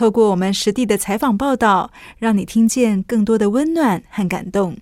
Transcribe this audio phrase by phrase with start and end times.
[0.00, 4.78] 透过我们实地的采访报道，让你听见更多的温暖和感动。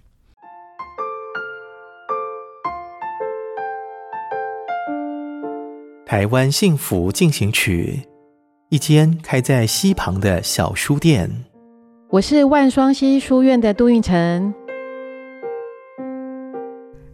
[6.07, 8.03] 台湾幸福进行曲，
[8.69, 11.29] 一间开在溪旁的小书店。
[12.11, 14.55] 我是万双溪书院的杜运成。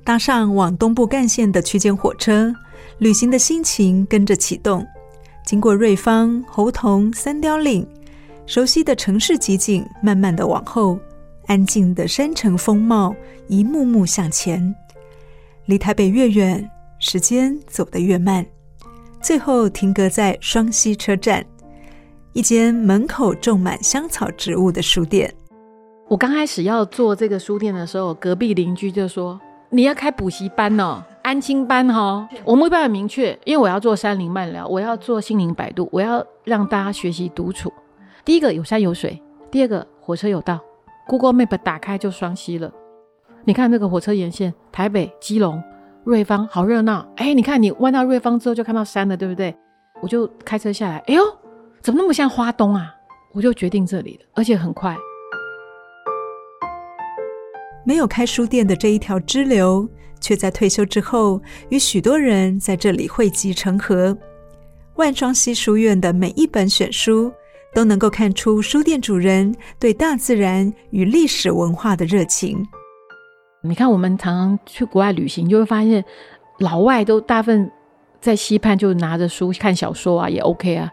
[0.04, 2.54] 搭上往东部干线的区间火车，
[2.98, 4.86] 旅行的心情跟着启动。
[5.44, 7.86] 经过瑞芳、猴硐、三貂岭，
[8.46, 10.98] 熟悉的城市集景慢慢的往后，
[11.46, 13.14] 安静的山城风貌
[13.46, 14.74] 一幕幕向前。
[15.66, 18.44] 离台北越远，时间走得越慢。
[19.20, 21.44] 最后停格在双溪车站，
[22.32, 25.32] 一间门口种满香草植物的书店。
[26.08, 29.38] 我刚开始要做这个书店的时候，隔壁邻居就说
[29.68, 37.72] ：“你要开补习班哦。”安亲班哈，我目标很明确，因为我要做山林慢聊，我要做心灵摆渡，我要让大家学习独处。
[38.26, 39.18] 第一个有山有水，
[39.50, 40.60] 第二个火车有道
[41.06, 42.70] ，Google Map 打开就双溪了。
[43.44, 45.62] 你看那个火车沿线，台北、基隆、
[46.04, 47.06] 瑞芳，好热闹。
[47.16, 49.56] 哎，你看你弯到瑞芳之后就看到山了，对不对？
[50.02, 51.22] 我就开车下来，哎呦，
[51.80, 52.94] 怎么那么像花东啊？
[53.32, 54.94] 我就决定这里了，而且很快。
[57.86, 59.88] 没有开书店的这一条支流，
[60.24, 64.16] 却在退休之后与许多人在这里汇集成河。
[64.94, 67.30] 万双溪书院的每一本选书，
[67.74, 72.66] 都能够看出书店主人对大自然与历史文化的热情。
[73.60, 76.02] 你看，我们常常去国外旅行，就会发现
[76.58, 77.70] 老外都大部分
[78.18, 80.90] 在溪畔就拿着书看小说啊，也 OK 啊。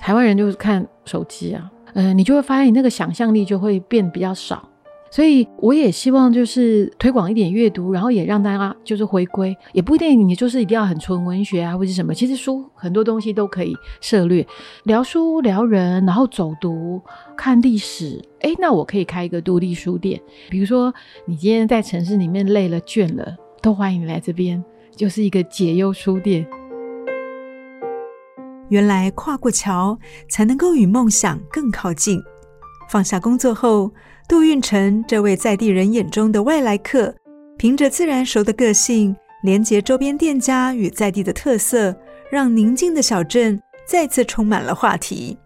[0.00, 4.68] 台湾人就是看手机啊，嗯、你就会发现你那个想象力就会变比较少。
[5.08, 12.12] 所以我也希望就是推广一点阅读，然后也让大家就是回归，也不一定你就是一定要很纯文学啊，或者什么。
[12.12, 14.46] 其实书很多东西都可以涉猎，
[14.84, 17.00] 聊书聊人，然后走读
[17.36, 18.20] 看历史。
[18.40, 20.20] 哎，那我可以开一个独立书店。
[20.50, 20.92] 比如说
[21.24, 24.62] 你今天在城市里面累了倦了，都欢迎你来这边，
[24.94, 26.46] 就是一个解忧书店。
[28.68, 29.96] 原来跨过桥
[30.28, 32.20] 才能够与梦想更靠近。
[32.90, 33.90] 放下工作后。
[34.28, 37.14] 杜运成这位在地人眼中的外来客，
[37.56, 39.14] 凭着自然熟的个性，
[39.44, 41.94] 连接周边店家与在地的特色，
[42.28, 45.38] 让宁静的小镇再次充满了话题。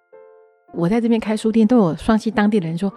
[0.73, 2.91] 我在这边开书店，都有双溪当地的人说：“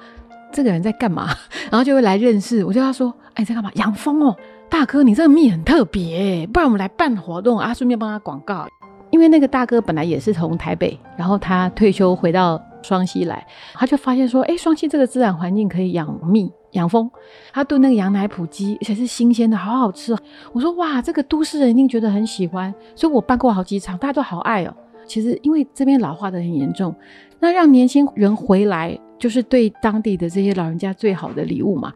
[0.54, 1.36] 这个人在干嘛？”
[1.70, 2.64] 然后就会来认识。
[2.64, 3.70] 我就要说：“哎，在干嘛？
[3.74, 4.34] 养蜂哦，
[4.70, 8.66] 大哥，你这个蜜很特别，不然我们来办活动啊，顺便帮他广告。”
[9.12, 12.62] 因为那个大哥本来也是从台北，然后他退休回到。
[12.84, 17.10] 双溪来，他就发现说：“哎，双溪这个自然环境可以养蜜、养蜂。
[17.52, 20.16] 他炖那个羊奶普鸡，而且是新鲜的，好好吃。”
[20.54, 24.76] 我说：“哇，这个都市人一定觉得很喜欢。”所以，我办过好几场，大家都好爱哦。
[25.08, 26.94] 其实，因为这边老化得很严重，
[27.40, 31.92] 那让年轻人回来，就是对当地的这些老人家最好的礼物嘛。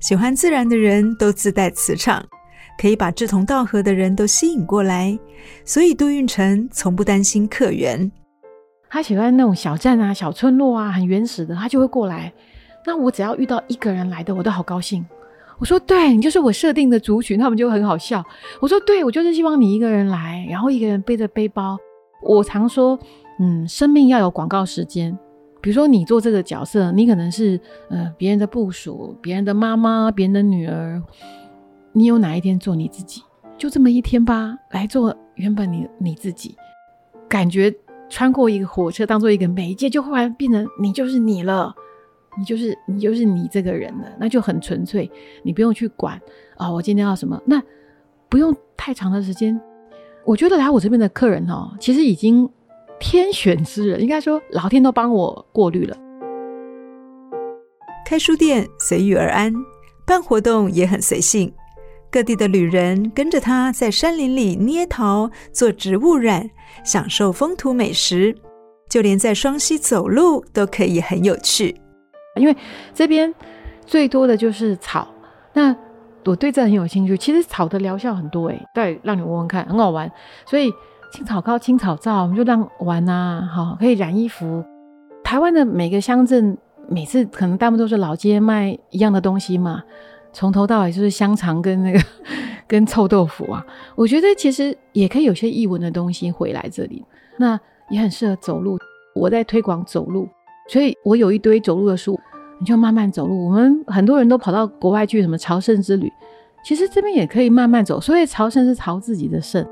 [0.00, 2.22] 喜欢自然的人都自带磁场。
[2.78, 5.18] 可以把志同道合的人都吸引过来，
[5.64, 8.10] 所以杜运成从不担心客源。
[8.88, 12.32] 他喜欢那种小站啊、小村落啊，很原始的，他就会过来。
[12.86, 15.04] 那我只要遇到一个人来的，我都好高兴。
[15.58, 18.22] 我说：“对，你就是我设定的族群。”他们就很好笑。
[18.60, 21.78] 我说：“对，我就是希望你一个人来，然后一个人背着背包。”
[22.22, 22.98] 我常说
[23.40, 25.16] ：“嗯，生命要有广告时间。”
[25.62, 31.02] 比如说你做这个角色，你可能是呃别人的部署、别人的妈妈、别人的女儿，
[31.96, 33.22] 你有哪一天做你自己？
[33.56, 36.56] 就这么一天吧，来做原本你你自己，
[37.28, 37.72] 感觉
[38.10, 41.72] 穿过一个火车当做一个媒介，就忽然变成你就是你了，
[42.36, 45.08] 你就是你就是你这个人了，那就很纯粹，
[45.44, 46.20] 你不用去管
[46.56, 47.62] 啊、哦，我今天要什么，那
[48.28, 49.58] 不用太长的时间。
[50.24, 52.50] 我觉得来我这边的客人哦，其实已经
[52.98, 55.96] 天选之人，应该说老天都帮我过滤了。
[58.04, 59.54] 开书店随遇而安，
[60.04, 61.54] 办活动也很随性。
[62.14, 66.48] 各地的旅人跟着他在山林里捏陶、做植物染，
[66.84, 68.32] 享受风土美食。
[68.88, 71.74] 就连在双溪走路都可以很有趣，
[72.36, 72.56] 因为
[72.94, 73.34] 这边
[73.84, 75.08] 最多的就是草。
[75.54, 75.74] 那
[76.24, 77.18] 我对这很有兴趣。
[77.18, 80.08] 其实草的疗效很多诶，对，让你闻闻看，很好玩。
[80.46, 80.72] 所以
[81.10, 84.64] 青草膏、青草皂，我们就让玩啊，好，可以染衣服。
[85.24, 86.56] 台湾的每个乡镇，
[86.88, 89.82] 每次可能大部分都是老街卖一样的东西嘛。
[90.34, 92.04] 从头到尾就是香肠跟那个
[92.66, 93.64] 跟臭豆腐啊，
[93.94, 97.04] 我觉得其实也可以有些艺文的东西回来这里，
[97.38, 97.58] 那
[97.88, 98.76] 也很适合走路。
[99.14, 100.28] 我在推广走路，
[100.68, 102.18] 所以我有一堆走路的书，
[102.58, 103.46] 你就慢慢走路。
[103.46, 106.12] 我们很多人都跑到国外去，什么朝圣之旅，
[106.64, 108.00] 其实这边也可以慢慢走。
[108.00, 109.64] 所以朝圣是朝自己的圣，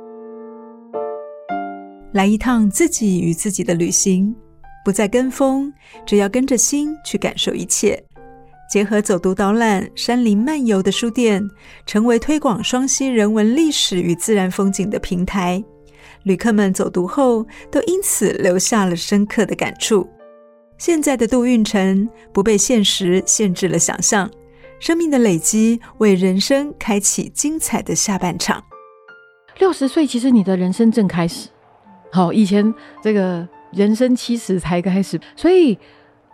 [2.12, 4.32] 来一趟自己与自己的旅行，
[4.84, 5.72] 不再跟风，
[6.06, 8.00] 只要跟着心去感受一切。
[8.72, 11.46] 结合走读导览、山林漫游的书店，
[11.84, 15.62] 成为推广双溪人文历史与自然风景的平台。
[16.22, 20.08] 旅客们走读后，都因此留下了深刻的感触。
[20.78, 24.30] 现在的杜运城不被现实限制了想象，
[24.80, 28.64] 生命的累积为人生开启精彩的下半场。
[29.58, 31.50] 六十岁，其实你的人生正开始。
[32.10, 32.72] 好，以前
[33.02, 35.78] 这个人生七十才开始，所以。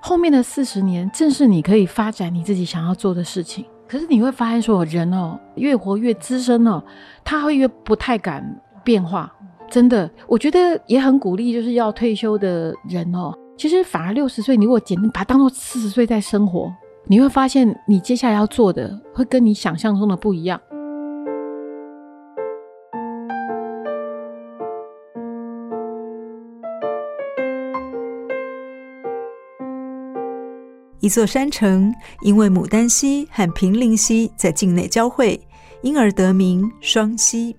[0.00, 3.64] 后面的四十年，正是你可以发展你自己想要做的事情。
[3.88, 6.82] 可是你会发现，说人哦，越活越资深哦，
[7.24, 8.44] 他会越不太敢
[8.84, 9.32] 变化。
[9.70, 13.32] 真的，我觉得也很鼓励，就是要退休的人哦。
[13.56, 16.72] 其实反而六十岁，你如果简单把它当做四十岁在生活，
[17.06, 20.60] 你会发现你接下来要做的会跟你想象中的不一样。
[31.08, 31.90] 一座山城，
[32.20, 35.40] 因为牡丹溪和平林溪在境内交汇，
[35.80, 37.56] 因而得名双溪。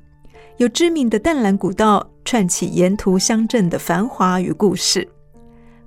[0.58, 5.10] 有知名的淡蓝古道串起沿途乡镇的繁华与故事。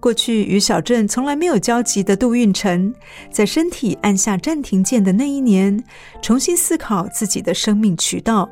[0.00, 2.92] 过去与小镇从来没有交集的杜运城，
[3.30, 5.84] 在身体按下暂停键的那一年，
[6.20, 8.50] 重新思考自己的生命渠道。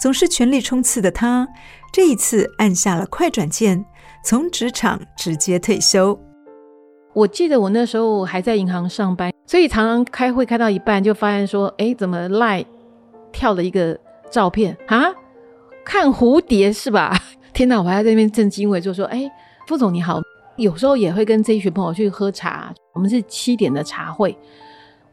[0.00, 1.46] 总是全力冲刺的他，
[1.92, 3.84] 这一次按下了快转键，
[4.24, 6.20] 从职场直接退休。
[7.12, 12.64] 我记得我那时候还在银行上班，所以常常开会开到一半就发现说：“哎，怎么赖
[13.32, 13.98] 跳了一个
[14.30, 15.06] 照片啊？
[15.84, 17.16] 看蝴蝶是吧？”
[17.52, 19.30] 天哪，我还在那边正襟危坐说：“哎，
[19.66, 20.20] 副总你好。”
[20.56, 24.36] 有时候也会跟这一群朋友去喝茶，我们是七点的茶会，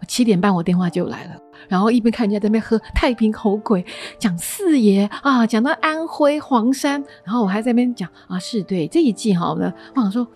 [0.08, 1.32] 七点半我电话就来了，
[1.70, 3.84] 然后一边看人家在那边喝太平猴鬼，
[4.20, 10.28] 讲四爷啊，讲到安徽黄山，然后我还在那边讲啊，是对这一季哈，我想说。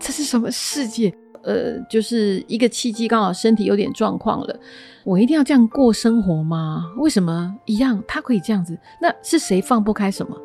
[0.00, 1.14] 这是什么世界？
[1.42, 4.60] 呃，就是一个契机，刚好身体有点状况了。
[5.04, 6.84] 我一定要这样过生活吗？
[6.98, 8.78] 为什么一样他可以这样子？
[9.00, 10.36] 那是谁放不开什么？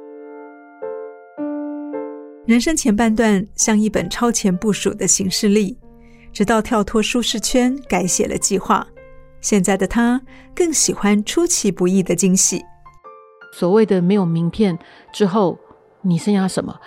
[2.45, 5.77] 人生前半段像一本超前部署的行事历，
[6.31, 8.85] 直到跳脱舒适圈，改写了计划。
[9.41, 10.21] 现在的他
[10.55, 12.63] 更喜欢出其不意的惊喜。
[13.51, 14.77] 所谓的没有名片
[15.12, 15.57] 之后，
[16.01, 16.79] 你剩下什么？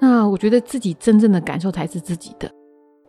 [0.00, 2.50] 那我觉得自己真正的感受才是自己的。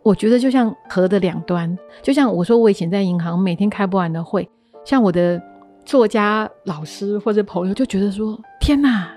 [0.02, 4.48] 我觉得就像河的两端，就像我说，我以前在银行每天开不完的会，
[4.84, 5.40] 像我的
[5.84, 9.10] 作家老师或者朋友就觉得说：“天哪，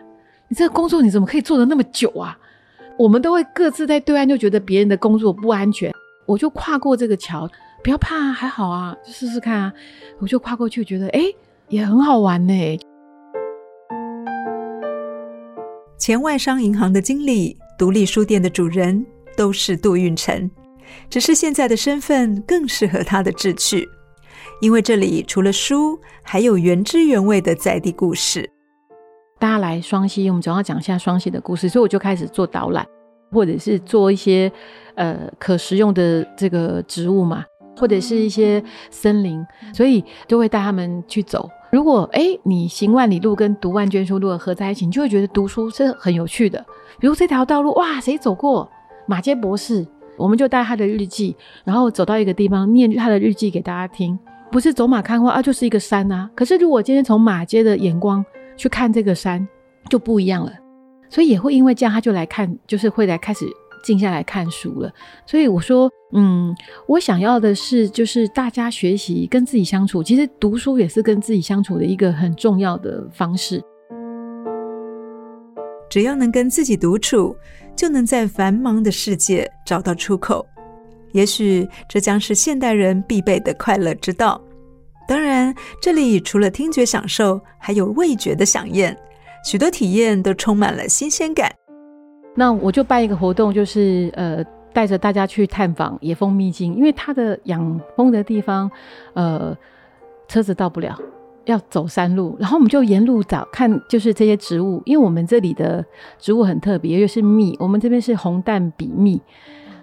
[0.48, 2.38] 你这个工作你怎么可以做得那么久啊？”
[2.98, 5.92] 我们都会各自在对岸就觉得别人的工作不安全，
[6.26, 7.50] 我就跨过这个桥，
[7.84, 9.74] 不要怕啊，还好啊，就试试看啊。
[10.20, 11.22] 我就跨过去，觉得哎，
[11.68, 12.80] 也很好玩呢。
[15.98, 17.58] 前外商银行的经理。
[17.78, 19.06] 独立书店的主人
[19.36, 20.50] 都是杜运成，
[21.10, 23.88] 只是现在的身份更适合他的志趣，
[24.62, 28.50] 因为这里除了书，还有原汁原味的在地故事。
[29.38, 32.86] 大家来双溪，我们总要讲一下双溪的故事，所以我就开始做导览，
[33.32, 34.50] 或者是做一些
[34.96, 37.44] 呃可食用的这个植物嘛，
[37.78, 41.50] 或者是一些森林，所以就会带他们去走。
[41.76, 46.66] 如果诶你行万里路跟读万卷书如果合在一起，你就会觉得读书是很有趣的。
[47.02, 48.72] 比如这条道路，哇，谁走过？
[49.06, 54.18] 马偕博士，我们就带他的日记，然后走到一个地方念他的日记给大家听。
[54.50, 56.32] 不是走马看花啊，就是一个山啊。
[56.34, 58.24] 可是如果今天从马街的眼光
[58.56, 59.46] 去看这个山，
[59.90, 60.54] 就不一样了。
[61.10, 63.46] 所以也会因为这样，他就来看，就是会来开始
[63.86, 64.92] 静下来看书了。
[65.26, 66.54] 所以我说，嗯，
[66.88, 70.02] 我想要的是，就是大家学习跟自己相处。
[70.02, 73.62] 其实读书也是跟自己相处的一个很重要的方式。
[75.88, 77.36] 只要能跟自己独处，
[77.76, 80.46] 就能在繁忙的世界找到出口。
[81.14, 84.42] 也许这将是现代人必备的快乐之道。
[85.08, 88.98] 当然，这里除了听觉享受，还有味觉的享宴，
[89.46, 91.50] 许多体验都充满了新鲜感。
[92.36, 98.70] 那我就办一个活动，就是呃，带着大家去探访野蜂秘境，因为它的养蜂的地方，
[99.14, 99.58] 呃，
[100.28, 100.98] 车子到不了，
[101.46, 105.84] 要走山路，然后我们就沿路找看，就是这些植物，因为我们这里的
[106.20, 109.22] 植物很特别，又是蜜，我们这边是红蛋比蜜，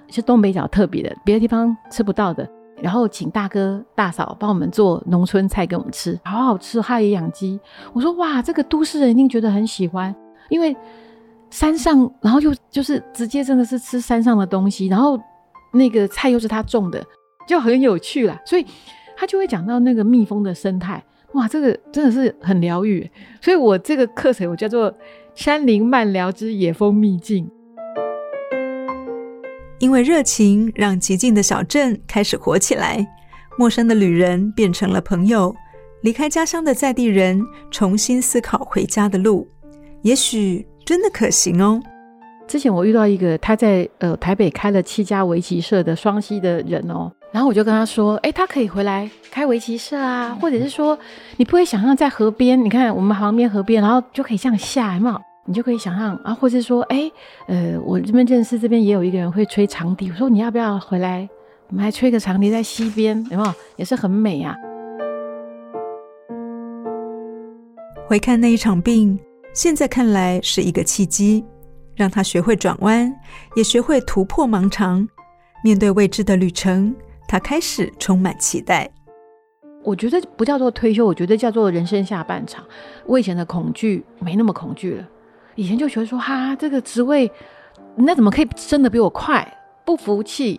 [0.08, 2.48] 是东北角特别的，别的地方吃不到的。
[2.82, 6.80] 然后请大哥大嫂帮我们做农村菜给我们吃，好好吃。
[6.82, 7.58] 他也养鸡，
[7.92, 10.12] 我说哇，这个都市人一定觉得很喜欢，
[10.48, 10.76] 因为
[11.52, 15.20] 山上，然后又就是直接真的是吃山上的东西，然后
[15.74, 17.06] 那个菜又是他种的，
[17.46, 18.40] 就很有趣啦。
[18.46, 18.64] 所以
[19.14, 21.04] 他就会讲到那个蜜蜂的生态，
[21.34, 23.08] 哇，这个真的是很疗愈。
[23.42, 24.90] 所以我这个课程我叫做
[25.34, 27.44] 《山林漫聊之野蜂秘境》。
[29.78, 33.06] 因为热情，让寂静的小镇开始活起来。
[33.58, 35.54] 陌生的旅人变成了朋友，
[36.00, 39.46] 离开家乡的在地人重新思考回家的路，
[40.00, 41.80] 也许真的可行哦。
[42.46, 50.98] 之前我遇到一个他在呃台北开了七家围棋社的双溪的人哦，然后我就跟他说，哎，他可以回来开围棋社啊，或者是说，
[51.36, 55.18] 你不会想象在河边，你看我们旁边河边，然后就可以这样下，有没有？
[55.44, 57.10] 你就可以想象啊，或者说，哎，
[57.48, 61.28] 呃，我这边认识这边也有一个人会吹长笛，我说你要不要回来？
[61.68, 63.52] 我们还吹个长笛在溪边，有没有？
[63.76, 64.54] 也是很美啊。
[68.06, 69.18] 回看那一场病，
[69.54, 71.44] 现在看来是一个契机，
[71.94, 73.14] 让他学会转弯，
[73.54, 75.06] 也学会突破盲肠。
[75.62, 76.94] 面对未知的旅程，
[77.28, 78.90] 他开始充满期待。
[79.84, 82.64] 我觉得不叫做退休，我觉得叫做人生下半场。
[83.04, 85.06] 我以前的恐惧没那么恐惧了。
[85.54, 87.30] 以前就觉得说哈，这个职位，
[87.94, 89.46] 那怎么可以升得比我快？
[89.84, 90.58] 不服气。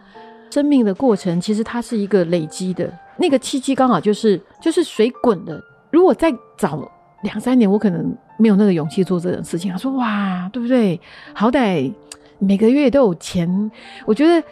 [0.52, 5.60] 生命的过程其实它是一个累积的，那个契机刚好就是就是水滚的。
[5.90, 6.78] 如果再早
[7.24, 9.72] 两三年，我可能没有那个勇气做这种事情。
[9.72, 11.00] 他说哇，对不对？
[11.34, 11.92] 好歹
[12.40, 13.72] 每个月都有钱。
[14.06, 14.46] 我觉得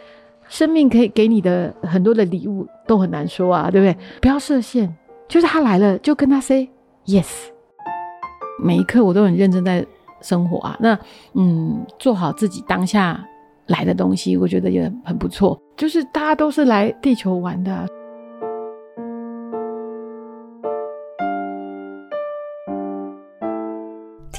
[0.48, 3.96] 生命可以给你的很多的礼物都很难说啊，对不对？
[4.20, 4.92] 不要设限，
[5.28, 6.68] 就是他来了就跟他 say
[7.06, 7.28] yes。
[8.62, 9.86] 每一刻我都很认真在。
[10.24, 10.96] 生活啊，那
[11.34, 13.20] 嗯，做好自己当下
[13.66, 15.60] 来的东西，我觉得也很不错。
[15.76, 17.84] 就是大家都是来地球玩的啊。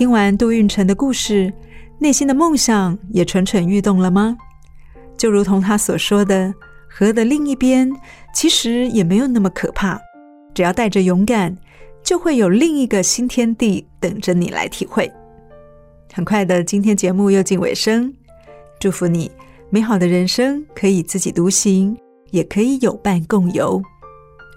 [0.03, 1.53] 听完杜运成的故事，
[1.97, 4.35] 内心的梦想也蠢蠢欲动了吗？
[5.17, 6.53] 就如同他所说的，
[6.89, 7.89] 河的另一边
[8.35, 9.97] 其实也没有那么可怕，
[10.53, 11.57] 只要带着勇敢，
[12.03, 15.09] 就会有另一个新天地等着你来体会。
[16.11, 18.13] 很快的，今天节目又近尾声。
[18.81, 19.31] 祝福你，
[19.69, 21.97] 美好的人生可以自己独行，
[22.31, 23.81] 也可以有伴共游。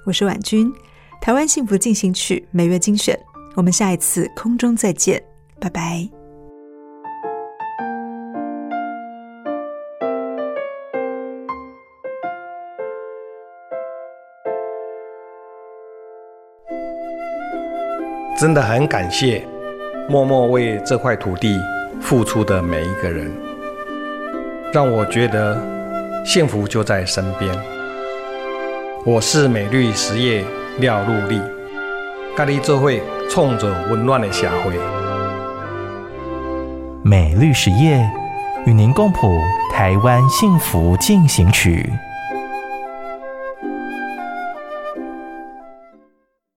[0.06, 0.72] 我是婉君，
[1.20, 3.16] 台湾幸福进行曲每月精选。
[3.54, 5.22] 我们下一次空中再见，
[5.58, 6.08] 拜拜。
[18.38, 19.42] 真的很感谢。
[20.08, 21.58] 默默为这块土地
[22.00, 23.32] 付出的每一个人，
[24.72, 25.58] 让我觉得
[26.24, 27.50] 幸福就在身边。
[29.04, 30.44] 我是美绿实业
[30.78, 31.40] 廖禄立，
[32.36, 35.05] 咖喱这会冲着温暖的社会。
[37.08, 38.04] 美丽实业
[38.64, 39.38] 与您共谱
[39.72, 41.88] 台湾幸福进行曲。